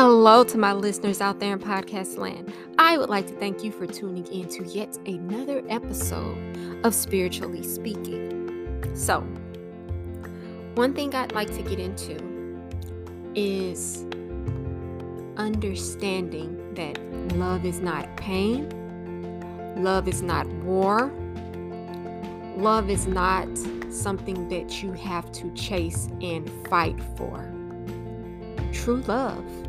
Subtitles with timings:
[0.00, 2.54] Hello to my listeners out there in podcast land.
[2.78, 6.38] I would like to thank you for tuning in to yet another episode
[6.84, 8.88] of Spiritually Speaking.
[8.94, 9.22] So,
[10.76, 12.16] one thing I'd like to get into
[13.34, 14.04] is
[15.36, 16.96] understanding that
[17.36, 18.68] love is not pain,
[19.82, 21.10] love is not war,
[22.56, 23.48] love is not
[23.90, 27.52] something that you have to chase and fight for.
[28.72, 29.67] True love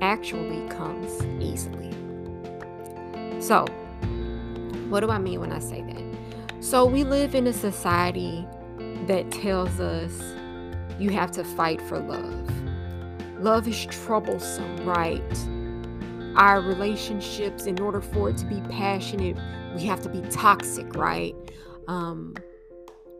[0.00, 1.92] actually comes easily.
[3.40, 3.66] So,
[4.88, 6.64] what do I mean when I say that?
[6.64, 8.46] So, we live in a society
[9.06, 10.20] that tells us
[10.98, 12.50] you have to fight for love.
[13.40, 15.22] Love is troublesome, right?
[16.36, 19.36] Our relationships, in order for it to be passionate,
[19.74, 21.34] we have to be toxic, right?
[21.86, 22.34] Um,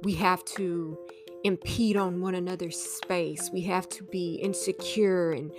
[0.02, 0.98] we have to
[1.44, 3.50] impede on one another's space.
[3.52, 5.52] We have to be insecure and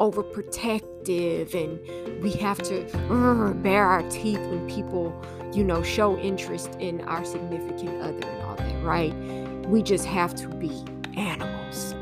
[0.00, 5.14] overprotective and we have to uh, bare our teeth when people,
[5.52, 9.14] you know, show interest in our significant other and all that, right?
[9.66, 10.72] We just have to be
[11.16, 11.94] animals.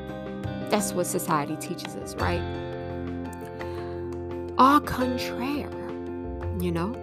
[0.70, 2.42] That's what society teaches us, right?
[4.58, 5.70] Au contraire,
[6.60, 6.94] you know,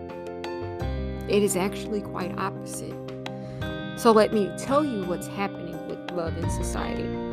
[1.27, 2.95] it is actually quite opposite.
[3.97, 7.24] So let me tell you what's happening with love in society.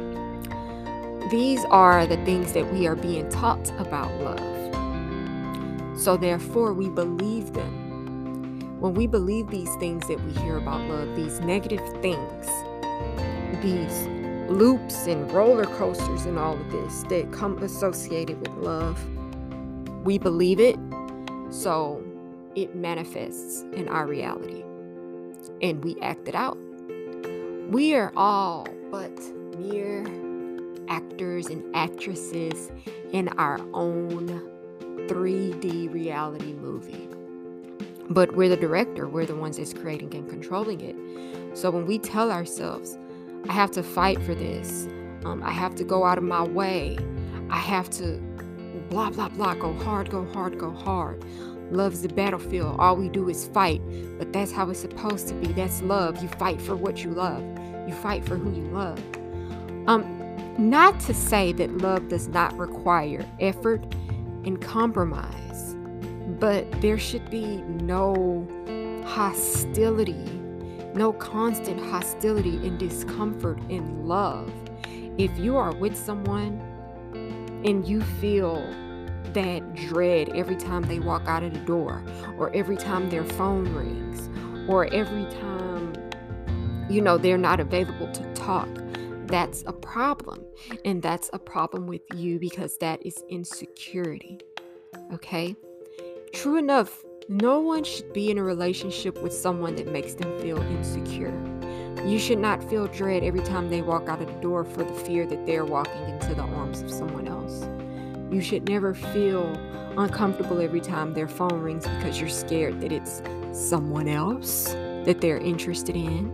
[1.32, 5.98] These are the things that we are being taught about love.
[5.98, 8.78] So therefore, we believe them.
[8.78, 12.46] When we believe these things that we hear about love, these negative things,
[13.62, 14.06] these
[14.50, 19.02] loops and roller coasters and all of this that come associated with love,
[20.04, 20.78] we believe it.
[21.48, 22.04] So
[22.54, 24.64] it manifests in our reality
[25.62, 26.58] and we act it out.
[27.70, 29.18] We are all but
[29.56, 30.04] mere
[30.92, 32.70] actors and actresses
[33.12, 34.28] in our own
[35.08, 37.08] 3D reality movie.
[38.10, 41.56] But we're the director, we're the ones that's creating and controlling it.
[41.56, 42.98] So when we tell ourselves,
[43.48, 44.86] I have to fight for this,
[45.24, 46.98] um, I have to go out of my way,
[47.48, 48.18] I have to
[48.90, 51.24] blah, blah, blah, go hard, go hard, go hard.
[51.70, 52.78] Love's the battlefield.
[52.78, 53.80] All we do is fight.
[54.18, 55.52] But that's how it's supposed to be.
[55.54, 56.22] That's love.
[56.22, 57.42] You fight for what you love.
[57.88, 58.98] You fight for who you love.
[59.86, 60.04] Um,
[60.58, 63.82] not to say that love does not require effort
[64.44, 65.74] and compromise,
[66.38, 68.46] but there should be no
[69.04, 70.24] hostility,
[70.94, 74.52] no constant hostility and discomfort in love.
[75.18, 76.60] If you are with someone
[77.64, 78.56] and you feel
[79.34, 82.02] that dread every time they walk out of the door,
[82.38, 84.28] or every time their phone rings,
[84.68, 85.94] or every time,
[86.90, 88.68] you know, they're not available to talk,
[89.32, 90.44] that's a problem.
[90.84, 94.38] And that's a problem with you because that is insecurity.
[95.14, 95.56] Okay?
[96.34, 100.58] True enough, no one should be in a relationship with someone that makes them feel
[100.58, 101.32] insecure.
[102.04, 104.92] You should not feel dread every time they walk out of the door for the
[104.92, 107.64] fear that they're walking into the arms of someone else.
[108.30, 109.46] You should never feel
[109.96, 113.22] uncomfortable every time their phone rings because you're scared that it's
[113.52, 114.72] someone else
[115.04, 116.30] that they're interested in.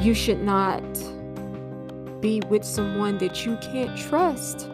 [0.00, 0.82] You should not
[2.20, 4.68] be with someone that you can't trust.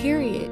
[0.00, 0.50] Period.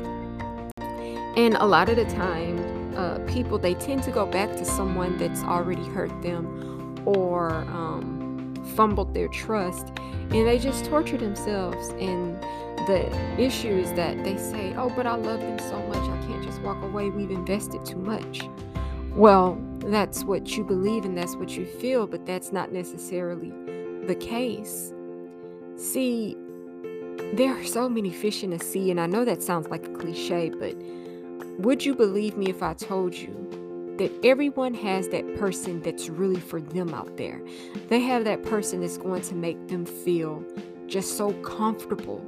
[1.37, 5.17] And a lot of the time, uh, people they tend to go back to someone
[5.17, 11.89] that's already hurt them or um, fumbled their trust, and they just torture themselves.
[12.01, 12.41] And
[12.87, 16.43] the issue is that they say, "Oh, but I love them so much, I can't
[16.43, 17.11] just walk away.
[17.11, 18.43] We've invested too much."
[19.15, 23.53] Well, that's what you believe and that's what you feel, but that's not necessarily
[24.07, 24.93] the case.
[25.81, 26.37] See,
[27.33, 29.93] there are so many fish in the sea, and I know that sounds like a
[29.93, 30.77] cliche, but
[31.59, 36.39] would you believe me if I told you that everyone has that person that's really
[36.39, 37.41] for them out there?
[37.89, 40.45] They have that person that's going to make them feel
[40.87, 42.23] just so comfortable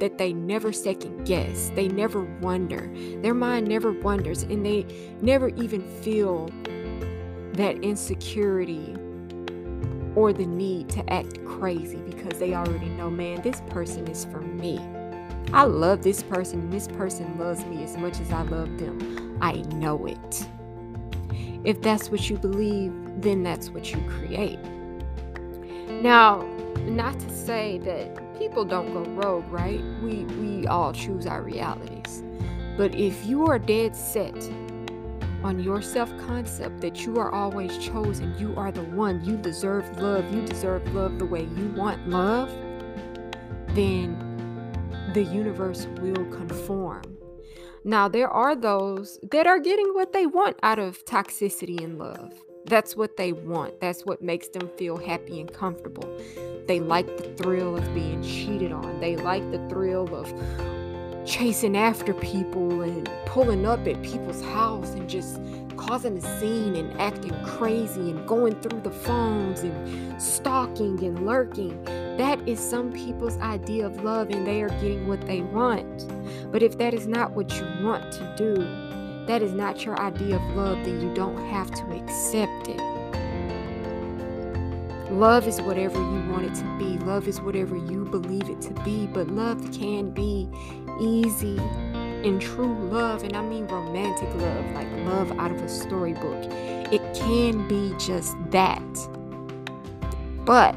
[0.00, 2.90] that they never second guess, they never wonder,
[3.22, 4.84] their mind never wonders, and they
[5.22, 6.50] never even feel
[7.52, 8.96] that insecurity
[10.16, 14.40] or the need to act crazy because they already know, man, this person is for
[14.40, 14.80] me.
[15.52, 19.38] I love this person, and this person loves me as much as I love them.
[19.40, 20.48] I know it.
[21.64, 24.58] If that's what you believe, then that's what you create.
[26.02, 26.42] Now,
[26.86, 29.80] not to say that people don't go rogue, right?
[30.02, 32.22] We we all choose our realities.
[32.76, 34.34] But if you are dead set
[35.46, 39.84] on your self concept that you are always chosen, you are the one, you deserve
[40.00, 42.50] love, you deserve love the way you want love,
[43.74, 44.18] then
[45.14, 47.02] the universe will conform
[47.84, 52.32] Now, there are those that are getting what they want out of toxicity and love.
[52.64, 53.80] That's what they want.
[53.80, 56.08] That's what makes them feel happy and comfortable.
[56.66, 58.98] They like the thrill of being cheated on.
[58.98, 60.28] They like the thrill of
[61.26, 65.40] chasing after people and pulling up at people's house and just
[65.76, 71.82] causing a scene and acting crazy and going through the phones and stalking and lurking.
[72.16, 76.06] That is some people's idea of love, and they are getting what they want.
[76.50, 78.56] But if that is not what you want to do,
[79.26, 82.80] that is not your idea of love, then you don't have to accept it.
[85.10, 86.98] Love is whatever you want it to be.
[87.04, 89.06] Love is whatever you believe it to be.
[89.06, 90.48] But love can be
[91.00, 91.58] easy
[92.26, 96.44] and true love, and I mean romantic love, like love out of a storybook.
[96.92, 98.80] It can be just that.
[100.44, 100.74] But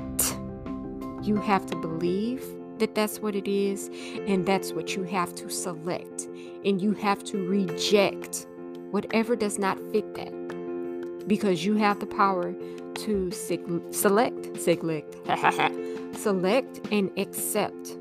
[1.23, 2.43] you have to believe
[2.79, 3.89] that that's what it is,
[4.27, 6.27] and that's what you have to select.
[6.65, 8.47] And you have to reject
[8.91, 12.53] whatever does not fit that because you have the power
[12.95, 15.15] to sig- select, select,
[16.15, 17.97] select, and accept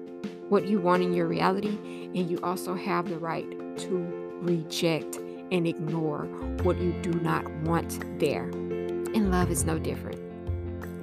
[0.48, 1.78] what you want in your reality,
[2.14, 3.48] and you also have the right
[3.78, 3.98] to
[4.40, 5.16] reject
[5.50, 6.24] and ignore
[6.62, 8.44] what you do not want there.
[8.44, 10.17] And love is no different.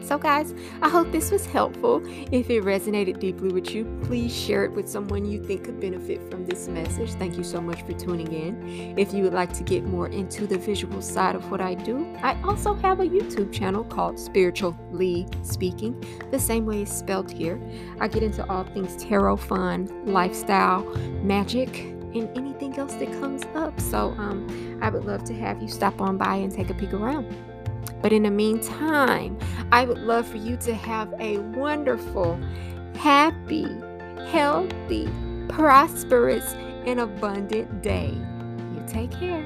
[0.06, 0.54] So, guys,
[0.84, 2.00] I hope this was helpful.
[2.32, 6.30] If it resonated deeply with you, please share it with someone you think could benefit
[6.30, 7.14] from this message.
[7.14, 9.00] Thank you so much for tuning in.
[9.00, 12.06] If you would like to get more into the visual side of what I do,
[12.22, 16.00] I also have a YouTube channel called Spiritually Speaking,
[16.30, 17.60] the same way it's spelled here.
[18.00, 20.84] I get into all things tarot, fun, lifestyle,
[21.24, 23.80] magic, and anything else that comes up.
[23.80, 26.94] So, um, I would love to have you stop on by and take a peek
[26.94, 27.36] around.
[28.02, 29.38] But in the meantime,
[29.72, 32.40] I would love for you to have a wonderful,
[32.96, 33.68] happy,
[34.28, 35.10] healthy,
[35.50, 36.54] prosperous,
[36.86, 38.14] and abundant day.
[38.74, 39.44] You take care.